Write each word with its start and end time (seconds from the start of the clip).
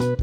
Hello 0.00 0.14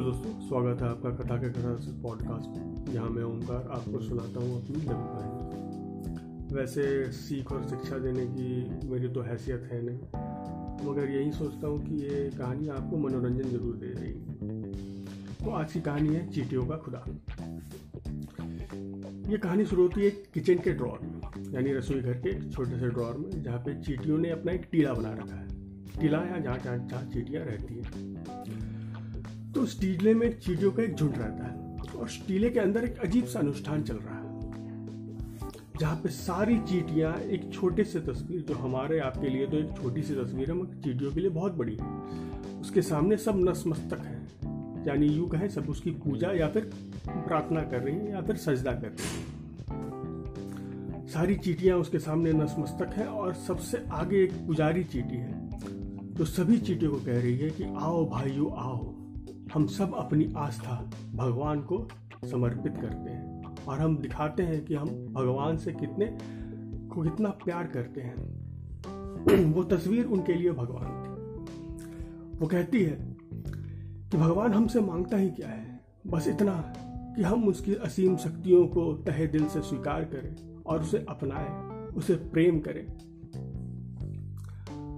दोस्तों, 0.00 0.30
स्वागत 0.48 0.82
है 0.82 0.88
आपका 0.88 1.10
कथा 1.10 1.36
के 1.36 1.48
कथा 1.50 1.72
पॉडकास्ट 2.02 2.48
में, 2.48 2.92
जहाँ 2.92 3.10
मैं 3.10 3.24
ओमकार 3.24 3.68
आपको 3.70 4.00
सुनाता 4.00 4.40
हूँ 4.40 4.62
अपनी 4.62 4.80
कहानी 4.84 6.54
वैसे 6.54 6.86
सीख 7.12 7.52
और 7.52 7.68
शिक्षा 7.68 7.98
देने 7.98 8.24
की 8.26 8.88
मेरी 8.88 9.08
तो 9.08 9.22
हैसियत 9.22 9.68
है 9.72 9.82
नहीं, 9.86 9.98
मगर 10.88 11.10
यही 11.10 11.32
सोचता 11.32 11.66
हूँ 11.66 11.84
कि 11.84 11.94
ये 12.04 12.30
कहानी 12.38 12.68
आपको 12.68 12.96
मनोरंजन 12.98 13.50
ज़रूर 13.50 13.74
दे 13.76 13.92
देगी 13.94 15.44
तो 15.44 15.50
आज 15.50 15.72
की 15.72 15.80
कहानी 15.80 16.14
है 16.14 16.30
चीटियों 16.32 16.66
का 16.66 16.76
खुदा। 16.76 17.04
ये 19.30 19.38
कहानी 19.38 19.64
शुरू 19.66 19.82
होती 19.82 20.04
है 20.04 20.10
किचन 20.34 20.58
के 20.64 20.72
ड्रॉर 20.72 20.98
यानी 21.52 21.72
रसोई 21.72 22.00
घर 22.00 22.14
के 22.14 22.28
एक 22.28 22.52
छोटे 22.52 22.78
से 22.80 22.88
ड्रॉर 22.88 23.16
में, 23.16 23.42
जहाँ 23.42 23.58
पे 23.58 23.74
चीटियों 23.82 24.18
ने 24.18 24.30
अपना 24.30 24.52
एक 24.52 24.68
टीला 24.72 24.92
बना 24.92 25.12
रखा 25.12 25.36
है। 25.36 26.00
टीला 26.00 26.18
या 26.20 26.38
जहाँ 26.38 26.58
जहाँ 26.58 26.76
जहाँ 26.80 27.04
चीटियाँ 27.04 27.44
रहती 27.44 27.74
हैं। 27.74 29.52
तो 29.52 29.60
उस 29.60 29.80
टीले 29.80 30.14
में 30.14 30.30
चीटियों 30.38 30.70
का 30.72 30.82
एक 30.82 30.94
झुंड 30.94 31.16
रहता 31.16 31.44
है 31.44 31.52
और 31.94 32.04
उस 32.04 32.26
टीले 32.26 32.50
के 32.50 32.60
अंदर 32.60 32.84
एक 32.84 32.98
अजीब 32.98 33.24
सा 33.24 33.38
अनुष्ठान 33.40 33.82
चल 33.82 33.96
रहा 33.96 34.14
है, 34.14 34.22
जहाँ 35.80 35.96
पे 35.96 36.08
सारी 36.08 36.58
चीटियाँ 36.60 37.14
एक 37.14 37.52
छोटे 37.52 37.84
से 37.84 38.00
तस्वीर, 38.00 38.40
जो 38.40 38.54
हमारे 38.54 38.98
आपके 39.00 39.28
लिए 39.28 39.46
तो 39.46 39.56
एक 39.56 39.76
छोटी 39.76 40.02
सी 40.02 40.14
तस्वीर 40.14 40.50
है, 40.50 40.56
मगर 40.56 40.82
चीटियों 40.82 41.12
के 41.12 41.20
लिए 41.20 41.30
बहुत 41.30 41.52
बड़ी 41.52 41.76
है। 41.76 42.60
उसके 42.60 42.82
सामने 42.82 43.16
सब 43.16 43.38
नसमस्तक 43.40 44.04
है, 44.04 44.18
यानी 44.86 45.06
यूँ 45.06 45.28
कहें 45.30 45.48
सब 45.48 45.68
उसकी 45.70 45.90
पूजा 46.00 46.32
या 46.32 46.48
फिर 46.48 46.70
प्रार्थना 47.08 47.62
कर 47.62 47.80
रही 47.80 47.94
हैं 47.94 48.10
या 48.10 48.20
फिर 48.20 48.36
सजदा 48.38 48.72
कर 48.72 48.88
रही 48.88 49.08
हैं। 49.08 49.43
सारी 51.14 51.36
चीटियाँ 51.36 51.78
उसके 51.78 51.98
सामने 51.98 52.32
नसमस्तक 52.32 52.90
है 52.94 53.06
और 53.06 53.34
सबसे 53.34 53.84
आगे 53.92 54.24
एक 54.24 54.32
पुजारी 54.32 54.84
चीटी 54.84 55.16
है 55.16 55.50
तो 56.14 56.24
सभी 56.24 56.58
चीटियों 56.58 56.92
को 56.92 56.98
कह 56.98 57.22
रही 57.22 57.38
है 57.38 57.50
कि 57.50 57.64
आओ 57.64 58.10
भाइयों, 58.10 58.52
आओ। 58.52 58.94
हम 59.54 59.66
सब 59.66 59.94
अपनी 59.94 60.32
आस्था 60.36 60.90
भगवान 61.14 61.60
को 61.60 61.88
समर्पित 62.30 62.76
करते 62.76 63.10
हैं 63.10 63.56
और 63.64 63.78
हम 63.78 63.98
दिखाते 63.98 64.42
हैं 64.42 64.64
कि 64.64 64.74
हम 64.74 64.88
भगवान 64.88 65.56
से 65.56 65.72
कितने, 65.72 66.18
को 66.94 67.02
कितना 67.02 67.28
प्यार 67.28 67.66
करते 67.66 68.00
हैं। 68.00 68.16
वो 69.52 69.64
तस्वीर 69.64 70.04
उनके 70.04 70.34
लिए 70.34 70.50
भगवान 70.50 70.86
थी 70.86 71.10
वो 72.38 72.46
कहती 72.46 72.82
है 72.82 73.16
कि 74.10 74.16
भगवान 74.16 74.52
हमसे 74.52 74.80
माँगता 74.80 75.16
ही 75.16 75.30
क्या 75.30 75.48
है? 75.48 75.80
बस 76.06 76.28
इतना 76.28 76.74
कि 77.16 77.22
हम 77.22 77.48
उसकी 77.48 77.74
असीम 77.74 78.16
शक्तियों 78.16 78.66
को 78.66 78.94
तहे 78.94 79.26
दिल 79.26 79.46
से 79.46 79.60
स्वीकार 79.60 80.04
करें। 80.04 80.53
और 80.66 80.80
उसे 80.80 81.06
अपनाए, 81.08 81.78
उसे 81.88 82.14
प्रेम 82.14 82.60
करें। 82.60 82.86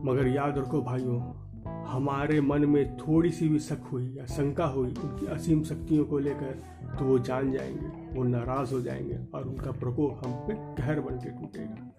मगर 0.04 0.26
याद 0.26 0.58
रखो 0.58 0.82
भाइयों, 0.82 1.46
हमारे 1.84 2.40
मन 2.40 2.64
में 2.64 2.96
थोड़ी 2.96 3.30
सी 3.30 3.48
भी 3.48 3.58
शक 3.58 3.80
हुई 3.92 4.14
या 4.14 4.26
शंका 4.26 4.64
हुई, 4.64 4.88
उनकी 4.88 5.26
असीम 5.26 5.62
शक्तियों 5.62 6.04
को 6.04 6.18
लेकर 6.18 6.76
तो 6.98 7.04
वो 7.04 7.18
जान 7.18 7.52
जाएँगे, 7.52 8.16
वो 8.16 8.22
नाराज़ 8.22 8.74
हो 8.74 8.80
जाएँगे 8.80 9.18
और 9.34 9.48
उनका 9.48 9.70
प्रकोप 9.70 10.20
हम 10.24 10.32
पे 10.32 10.54
कहर 10.54 11.00
बन 11.00 11.16
के 11.16 11.30
टूटेगा। 11.30 11.92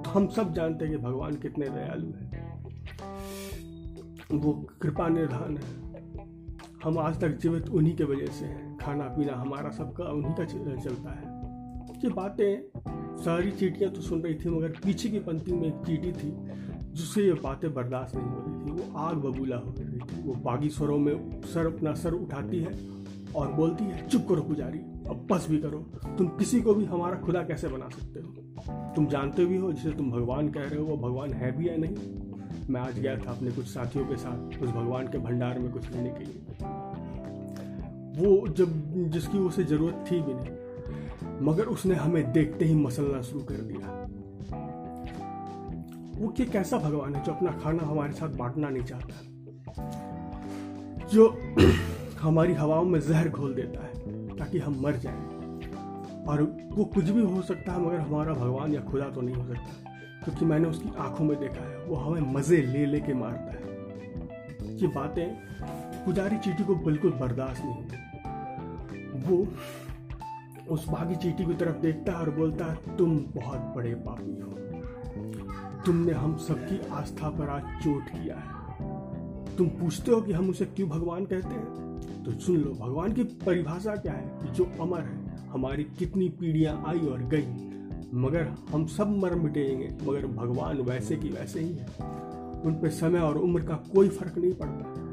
तो 0.00 0.10
हम 0.10 0.28
सब 0.28 0.52
जानते 0.52 0.84
हैं 0.84 0.98
कि 0.98 1.02
भगवान 1.02 1.34
कितने 1.34 1.68
दयालु 1.68 2.06
हैं। 2.06 2.64
वो 4.32 4.66
कृपा 4.82 5.08
निर्धान 5.08 5.56
है। 5.56 5.84
हम 6.84 6.98
आज 6.98 7.20
तक 7.20 7.28
जीवित 7.28 7.68
उन्हीं 7.68 7.96
के 7.96 8.04
वजह 8.04 8.26
से 8.26 8.46
हैं। 8.46 8.78
खाना 8.78 9.04
पीना 9.04 9.32
हमारा 9.32 9.70
सबका 9.70 10.04
उन्हीं 10.04 10.34
का 10.34 10.44
चलता 10.80 11.10
है। 11.10 11.44
ये 11.98 12.08
बातें 12.08 12.80
सारी 13.24 13.50
चीटियाँ 13.50 13.90
तो 13.92 14.00
सुन 14.00 14.22
रही 14.22 14.34
थी, 14.34 14.48
मगर 14.48 14.68
पीछे 14.68 15.08
की 15.08 15.18
पंक्ति 15.18 15.52
में 15.52 15.68
एक 15.68 15.86
चीटी 15.86 16.12
थी, 16.12 16.36
जिससे 16.92 17.22
ये 17.22 17.32
बातें 17.32 17.74
बर्दाश्त 17.74 18.16
नहीं 18.16 18.26
हो 18.26 18.44
रही 18.46 18.66
थी। 18.66 18.70
वो 18.70 18.98
आग 18.98 19.16
बबूला 19.16 19.56
हो 19.56 19.74
रही 19.78 19.98
थी। 19.98 20.22
वो 20.22 20.34
बागी 20.34 20.68
स्वरों 20.68 20.98
में 20.98 21.42
सर 21.42 21.66
अपना 21.66 21.94
सर 21.94 22.12
उठाती 22.12 22.60
है 22.60 22.78
और 23.36 23.52
बोलती 23.52 23.84
है, 23.84 24.08
चुप 24.08 24.26
करो 24.28 24.42
पुजारी, 24.42 24.78
अब 24.78 25.26
बस 25.30 25.46
भी 25.50 25.58
करो। 25.58 25.78
तुम 26.18 26.26
किसी 26.26 26.60
को 26.60 26.74
भी 26.74 26.84
हमारा 26.84 27.16
खुदा 27.16 27.42
कैसे 27.42 27.68
बना 27.68 27.88
सकते 27.88 28.20
हो? 28.20 28.34
तुम 28.96 29.06
जानते 29.06 29.46
भी 29.46 29.56
हो, 29.56 29.72
जिसे 29.72 29.90
तुम 29.90 30.10
भगवान 30.10 30.48
कह 30.48 30.60
रहे 30.60 30.78
हो, 30.78 30.84
वो 30.84 30.96
भगवान 30.96 31.32
है 31.32 31.58
भी 31.58 31.68
या 31.68 31.76
नहीं? 31.76 31.96
मैं 32.70 32.80
आज 32.80 32.98
गया 32.98 33.16
था 33.16 33.30
अपने 33.30 33.50
कुछ 33.50 33.66
साथियों 33.66 34.04
के 34.04 34.16
साथ, 34.16 34.62
उस 34.62 34.68
भगवान 34.68 35.06
के 35.06 35.18
भंडार 35.18 35.58
में 35.58 35.72
कुछ 35.72 35.90
लेने 35.92 36.10
के 36.10 36.24
लिए। 36.24 36.56
वो 38.18 38.48
जब, 38.48 38.94
जिसकी 39.10 39.38
उसे 39.38 39.64
ज़रूरत 39.64 40.04
थी 40.10 40.20
भी 40.20 40.34
नहीं 40.34 40.63
मगर 41.44 41.64
उसने 41.64 41.94
हमें 41.94 42.32
देखते 42.32 42.64
ही 42.64 42.74
मसलना 42.74 43.22
शुरू 43.22 43.40
कर 43.44 43.54
दिया। 43.54 44.08
वो 46.20 46.28
कि 46.28 46.44
कैसा 46.44 46.78
भगवान 46.78 47.14
है 47.14 47.24
जो 47.24 47.32
अपना 47.32 47.50
खाना 47.50 47.82
हमारे 47.82 48.12
साथ 48.12 48.28
बांटना 48.28 48.68
नहीं 48.68 48.82
चाहता? 48.82 49.14
जो 51.12 51.42
हमारी 52.20 52.54
हवाओं 52.54 52.84
में 52.84 53.00
जहर 53.00 53.28
घोल 53.28 53.54
देता 53.54 53.84
है 53.84 53.92
ताकि 54.36 54.58
हम 54.58 54.80
मर 54.80 54.96
जाएँ। 54.96 55.34
और 56.26 56.42
वो 56.72 56.84
कुछ 56.84 57.04
भी 57.04 57.22
हो 57.22 57.42
सकता 57.42 57.72
है, 57.72 57.86
मगर 57.86 57.98
हमारा 57.98 58.32
भगवान 58.32 58.72
या 58.72 58.80
खुदा 58.80 59.04
तो 59.04 59.20
नहीं 59.20 59.34
हो 59.34 59.44
सकता। 59.44 59.90
क्योंकि 60.24 60.44
मैंने 60.44 60.68
उसकी 60.68 60.88
आँखों 60.98 61.24
में 61.24 61.40
देखा 61.40 61.68
है, 61.68 61.84
वो 61.84 61.96
हमें 61.96 62.32
मज़े 62.32 62.56
ले 62.56 62.86
ले 62.86 63.00
के 63.00 63.14
मारता 63.14 63.52
है। 63.52 63.64
ये 64.76 64.86
बातें 64.86 65.36
पुजारी 66.04 66.36
चीटी 66.36 66.64
को 66.64 66.74
बिल्कुल 66.74 67.10
बर्दाश्त 67.10 67.62
नहीं 67.64 67.84
वो 69.14 69.46
उस 70.70 70.88
बागी 70.88 71.14
चीटी 71.14 71.44
की 71.44 71.54
तरफ़ 71.54 71.76
देखता 71.76 72.12
है 72.12 72.18
और 72.18 72.30
बोलता 72.30 72.64
है, 72.64 72.96
तुम 72.96 73.18
बहुत 73.18 73.58
बड़े 73.58 73.94
पापी 73.94 74.40
हो। 74.40 74.54
तुमने 75.86 76.12
हम 76.12 76.36
सबकी 76.36 76.88
आस्था 76.92 77.28
पर 77.28 77.48
आज 77.48 77.62
चोट 77.62 78.02
किया 78.02 78.36
है। 78.36 78.54
तुम 79.56 79.68
पूछते 79.68 80.10
हो 80.10 80.20
कि 80.20 80.32
हम 80.32 80.50
उसे 80.50 80.64
क्यों 80.64 80.88
भगवान 80.88 81.24
कहते 81.24 81.48
हैं? 81.48 81.64
तो 82.24 82.32
सुन 82.32 82.56
लो, 82.56 82.70
भगवान 82.70 83.12
की 83.12 83.24
परिभाषा 83.24 83.96
क्या 83.96 84.12
है? 84.12 84.38
कि 84.42 84.52
जो 84.52 84.70
अमर 84.80 85.00
है, 85.00 85.36
हमारी 85.46 85.84
कितनी 85.84 86.28
पीढ़ियाँ 86.28 86.84
आई 86.86 86.98
और 86.98 87.22
गई, 87.22 87.46
मगर 88.14 88.52
हम 88.70 88.86
सब 88.86 89.08
मर 89.08 89.34
मिटेंगे, 89.34 89.88
मगर 90.06 90.26
भगवान 90.26 90.78
वैसे 90.78 91.16
की 91.16 91.28
वैसे 91.28 91.60
ही 91.60 91.72
है। 91.72 91.86
उन 92.64 92.78
पर 92.82 92.88
समय 92.88 93.18
और 93.18 93.38
उम्र 93.38 93.62
का 93.62 93.74
कोई 93.74 94.08
फ़र्क 94.08 94.38
नहीं 94.38 94.52
पड़ता। 94.52 95.03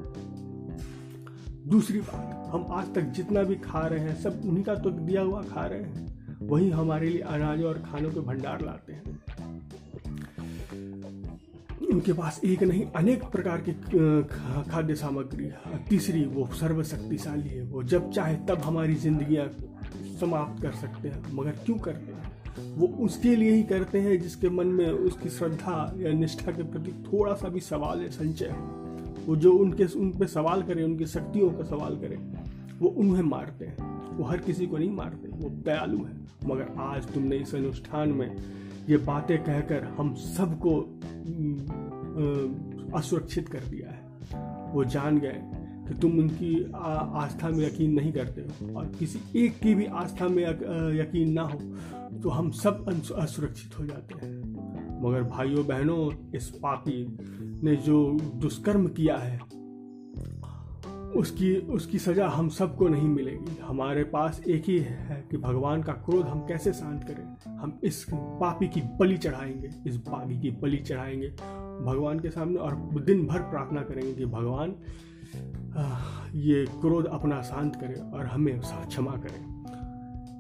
दूसरी 1.72 2.00
बात, 2.00 2.50
हम 2.54 2.66
आज 2.70 2.94
तक 2.94 3.02
जितना 3.02 3.44
भी 3.44 3.56
खा 3.56 3.80
रहे 3.88 4.00
हैं, 4.00 4.16
सब 4.22 4.42
उन्हीं 4.46 4.64
का 4.64 4.76
तो 4.76 4.90
दिया 4.90 5.22
हुआ 5.22 5.42
खा 5.42 5.66
रहे 5.66 5.82
हैं। 5.82 6.48
वही 6.48 6.70
हमारे 6.70 7.10
लिए 7.10 7.20
अनाजों 7.20 7.68
और 7.68 7.78
खानों 7.80 8.12
के 8.12 8.20
भंडार 8.20 8.62
लाते 8.62 8.94
हैं। 8.94 9.04
उनके 11.94 12.14
पास 12.14 12.42
एक 12.46 12.64
नहीं, 12.64 12.86
अनेक 12.86 13.24
प्रकार 13.24 13.62
की 13.62 13.72
खाद्य 14.72 14.96
सामग्री 14.96 15.46
है। 15.46 15.86
तीसरी, 15.90 16.26
वो 16.26 16.46
सर्वशक्तिशाली 16.48 17.50
है। 17.50 17.64
वो 17.64 17.84
जब 17.84 18.12
चाहे 18.12 18.36
तब 18.36 18.58
हमारी 18.58 18.96
जिंदगियाँ 18.96 19.50
समाप्त 20.20 20.62
कर 20.62 20.72
सकते 20.72 21.08
हैं, 21.08 21.24
मगर 21.34 21.52
क्यों 21.52 21.78
करते 21.78 22.12
हैं? 22.14 22.78
वो 22.78 22.88
उसके 22.88 23.36
लिए 23.36 23.52
ही 23.52 23.64
करते 23.64 24.00
हैं 24.00 24.22
जिसके 24.22 24.50
मन 24.50 24.68
में 24.68 24.90
उसकी 24.90 25.30
श्रद्धा 25.30 25.94
या 25.98 26.12
निष्ठा 26.12 26.52
के 26.52 26.64
प्रति 26.64 26.92
थोड़ा 26.92 27.34
सा 27.34 27.50
भी 27.50 27.60
सवाल 27.60 28.00
है 28.00 28.10
संचय 28.10 28.46
हो। 28.46 28.81
वो 29.26 29.36
जो 29.36 29.52
उनके, 29.54 29.86
उन 30.00 30.12
पर 30.12 30.28
सवाल 30.28 30.64
करे, 30.64 30.84
उनकी 30.84 31.06
शक्तियों 31.06 31.50
का 31.50 31.64
सवाल 31.66 31.96
करे, 31.96 32.18
वो 32.80 32.90
उन्हें 32.90 33.24
मारते 33.24 33.66
हैं। 33.66 33.90
वो 34.18 34.24
हर 34.24 34.38
किसी 34.38 34.68
को 34.68 34.78
नहीं 34.78 34.92
मारते, 34.92 35.28
वो 35.30 35.50
दयालु 35.66 35.98
है। 35.98 36.20
मगर 36.46 36.74
आज 36.80 37.06
तुमने 37.06 37.38
इस 37.38 37.56
अनुष्ठान 37.56 38.10
में 38.10 38.36
ये 38.90 38.98
बातें 38.98 39.38
कहकर 39.44 39.84
हम 39.98 40.14
सबको 40.16 40.80
असुरक्षित 42.98 43.50
कर 43.50 43.60
दिया 43.60 43.90
है। 43.90 44.72
वो 44.74 44.84
जान 44.86 45.18
गए 45.18 45.42
कि 45.88 45.94
तुम 46.00 46.18
उनकी 46.20 46.56
आस्था 46.76 47.50
में 47.50 47.66
यकीन 47.66 47.94
नहीं 47.94 48.12
करते 48.14 48.42
हो 48.42 48.74
और 48.80 48.86
किसी 49.00 49.20
एक 49.40 49.60
की 49.60 49.74
भी 49.76 49.86
आस्था 49.86 50.28
में 50.28 50.44
यकीन 50.44 51.32
ना 51.32 51.42
हो 51.44 51.60
तो 52.20 52.30
हम 52.30 52.50
सब 52.52 52.86
असुरक्षित 53.18 53.80
हो 53.80 53.86
जाते 53.86 54.26
हैं। 54.26 54.32
मगर 55.02 55.24
भाइयों 55.24 55.66
बहनों, 55.68 56.32
इस 56.36 56.50
पापी 56.64 57.06
ने 57.64 57.76
जो 57.76 58.18
दुष्कर्म 58.36 58.88
किया 58.88 59.18
है, 59.18 59.40
उसकी 61.12 61.56
उसकी 61.70 62.00
सजा 62.00 62.28
हम 62.28 62.50
सबको 62.50 62.88
नहीं 62.88 63.08
मिलेगी। 63.08 63.58
हमारे 63.62 64.04
पास 64.04 64.42
एक 64.48 64.64
ही 64.68 64.78
है 64.80 65.28
कि 65.32 65.38
भगवान 65.38 65.84
का 65.84 65.94
क्रोध 65.94 66.26
हम 66.26 66.40
कैसे 66.40 66.74
शांत 66.74 67.04
करें? 67.04 67.58
हम 67.58 67.80
इस 67.84 68.06
पापी 68.14 68.68
की 68.68 68.82
बलि 69.00 69.18
चढ़ाएँगे, 69.18 69.70
इस 69.88 69.96
बागी 69.98 70.40
की 70.40 70.52
बलि 70.52 70.78
चढ़ाएँगे, 70.78 71.30
भगवान 71.86 72.20
के 72.20 72.30
सामने 72.30 72.58
और 72.58 72.76
दिन 73.02 73.26
भर 73.28 73.40
प्रार्थना 73.42 73.82
करेंगे 73.82 74.14
कि 74.14 74.26
भगवान 74.26 74.76
ये 76.36 76.66
क्रोध 76.82 77.06
अपना 77.06 77.42
शांत 77.42 77.76
करे 77.76 78.00
और 78.14 78.26
हमें 78.26 78.60
क्षमा 78.60 79.12
करे। 79.12 79.61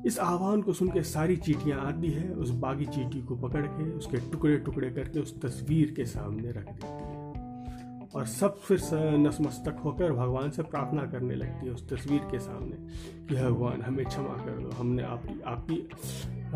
इस 0.05 0.19
आह्वान 0.19 0.61
को 0.61 0.73
सुन 0.73 0.89
के 0.89 1.03
सारी 1.03 1.37
चीटियाँ 1.37 1.85
आती 1.85 2.11
है, 2.11 2.29
उस 2.29 2.49
बागी 2.49 2.85
चीटी 2.85 3.21
को 3.21 3.35
पकड़ 3.35 3.65
के, 3.65 3.91
उसके 3.91 4.17
टुकड़े 4.17 4.57
टुकड़े 4.57 4.91
करके 4.91 5.19
उस 5.19 5.41
तस्वीर 5.41 5.91
के 5.91 6.05
सामने 6.05 6.51
रख 6.51 6.65
देती 6.65 6.87
है। 6.87 7.21
और 8.15 8.25
सब 8.25 8.57
फिर 8.57 8.81
नसमस्तक 9.17 9.77
होकर 9.85 10.13
भगवान 10.13 10.49
से 10.49 10.63
प्रार्थना 10.63 11.05
करने 11.05 11.35
लगती 11.35 11.65
है 11.65 11.73
उस 11.73 11.89
तस्वीर 11.89 12.19
के 12.19 12.39
सामने 12.39 12.77
कि, 13.27 13.35
भगवान, 13.35 13.81
हमें 13.81 14.05
क्षमा 14.05 14.45
कर 14.45 14.63
दो, 14.63 14.69
हमने 14.69 15.03
आपकी 15.03 15.41
आपकी 15.41 15.89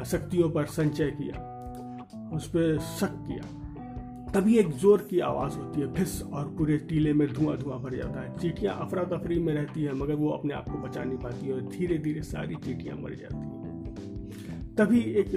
शक्तियों 0.05 0.49
पर 0.49 0.65
संचय 0.65 1.11
किया, 1.11 1.51
उस 2.33 2.47
पर 2.47 2.79
शक 2.79 3.25
किया। 3.27 3.64
तभी 4.35 4.57
एक 4.57 4.69
ज़ोर 4.77 5.01
की 5.09 5.19
आवाज़ 5.19 5.53
होती 5.57 5.81
है, 5.81 5.93
फिस, 5.93 6.21
और 6.23 6.47
पूरे 6.57 6.77
टीले 6.87 7.11
में 7.13 7.27
धुआँ 7.33 7.55
धुआँ 7.57 7.77
भर 7.81 7.95
जाता 7.95 8.21
है। 8.21 8.37
चीटियाँ 8.37 8.73
अफरा 8.81 9.03
तफरी 9.03 9.37
में 9.39 9.53
रहती 9.53 9.83
है, 9.83 9.93
मगर 9.93 10.13
वो 10.13 10.29
अपने 10.29 10.53
आप 10.53 10.67
को 10.69 10.77
बचा 10.77 11.03
नहीं 11.03 11.17
पाती 11.17 11.51
और 11.51 11.61
धीरे 11.67 11.97
धीरे 11.97 12.21
सारी 12.23 12.55
चीटियाँ 12.55 12.97
मर 12.97 13.13
जाती 13.13 13.35
हैं। 13.35 14.73
तभी 14.75 14.99
एक 15.19 15.31